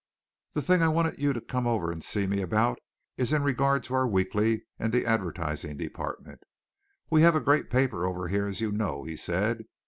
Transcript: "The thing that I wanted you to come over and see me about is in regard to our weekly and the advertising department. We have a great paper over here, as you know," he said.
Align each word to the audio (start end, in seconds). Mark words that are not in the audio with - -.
"The 0.53 0.63
thing 0.63 0.79
that 0.79 0.85
I 0.85 0.87
wanted 0.87 1.19
you 1.19 1.31
to 1.31 1.39
come 1.39 1.67
over 1.67 1.91
and 1.91 2.03
see 2.03 2.25
me 2.25 2.41
about 2.41 2.79
is 3.17 3.31
in 3.31 3.43
regard 3.43 3.83
to 3.83 3.93
our 3.93 4.07
weekly 4.07 4.63
and 4.79 4.91
the 4.91 5.05
advertising 5.05 5.77
department. 5.77 6.41
We 7.11 7.21
have 7.21 7.35
a 7.35 7.39
great 7.39 7.69
paper 7.69 8.07
over 8.07 8.27
here, 8.27 8.47
as 8.47 8.61
you 8.61 8.71
know," 8.71 9.03
he 9.03 9.15
said. 9.15 9.65